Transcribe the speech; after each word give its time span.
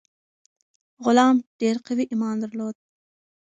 غلام 1.03 1.35
ډیر 1.61 1.75
قوي 1.87 2.05
ایمان 2.11 2.35
درلود. 2.43 2.75